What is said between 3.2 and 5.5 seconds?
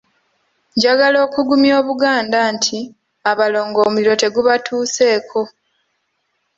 Abalongo omuliro tegubatuseeko.